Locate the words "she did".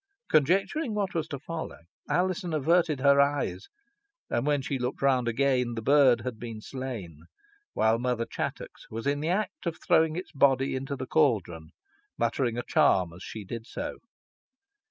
13.21-13.67